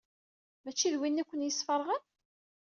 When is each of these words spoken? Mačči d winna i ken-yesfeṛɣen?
Mačči 0.63 0.89
d 0.93 0.95
winna 0.99 1.21
i 1.23 1.27
ken-yesfeṛɣen? 1.29 2.03